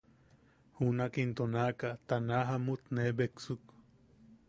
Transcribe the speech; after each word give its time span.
Junak 0.77 1.13
into 1.23 1.43
naʼaka, 1.53 1.89
ta 2.07 2.15
naaʼa 2.27 2.45
jamut 2.53 2.81
nee 2.95 3.11
beksuk. 3.17 3.63